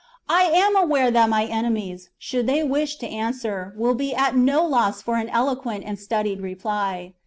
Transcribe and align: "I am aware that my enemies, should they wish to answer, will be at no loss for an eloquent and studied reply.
"I 0.27 0.45
am 0.45 0.75
aware 0.75 1.11
that 1.11 1.29
my 1.29 1.45
enemies, 1.45 2.09
should 2.17 2.47
they 2.47 2.63
wish 2.63 2.95
to 2.95 3.07
answer, 3.07 3.71
will 3.77 3.93
be 3.93 4.15
at 4.15 4.35
no 4.35 4.65
loss 4.65 4.99
for 4.99 5.17
an 5.17 5.29
eloquent 5.29 5.83
and 5.85 5.99
studied 5.99 6.41
reply. 6.41 7.13